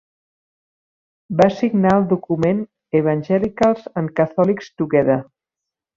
[1.41, 2.63] Va signar el document
[3.03, 5.21] Evangelicals and Catholics Together.